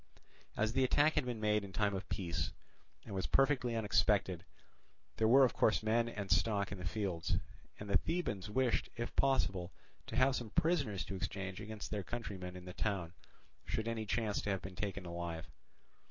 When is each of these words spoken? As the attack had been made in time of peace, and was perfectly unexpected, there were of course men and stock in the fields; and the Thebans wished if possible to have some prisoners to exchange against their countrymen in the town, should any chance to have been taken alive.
As 0.57 0.73
the 0.73 0.83
attack 0.83 1.13
had 1.13 1.25
been 1.27 1.39
made 1.39 1.63
in 1.63 1.71
time 1.73 1.93
of 1.93 2.09
peace, 2.09 2.53
and 3.05 3.13
was 3.13 3.27
perfectly 3.27 3.75
unexpected, 3.75 4.43
there 5.17 5.27
were 5.27 5.45
of 5.45 5.53
course 5.53 5.83
men 5.83 6.09
and 6.09 6.31
stock 6.31 6.71
in 6.71 6.79
the 6.79 6.87
fields; 6.87 7.37
and 7.79 7.87
the 7.87 7.99
Thebans 7.99 8.49
wished 8.49 8.89
if 8.95 9.15
possible 9.15 9.71
to 10.07 10.15
have 10.15 10.35
some 10.35 10.49
prisoners 10.49 11.05
to 11.05 11.15
exchange 11.15 11.61
against 11.61 11.91
their 11.91 12.01
countrymen 12.01 12.55
in 12.55 12.65
the 12.65 12.73
town, 12.73 13.13
should 13.63 13.87
any 13.87 14.07
chance 14.07 14.41
to 14.41 14.49
have 14.49 14.63
been 14.63 14.75
taken 14.75 15.05
alive. 15.05 15.45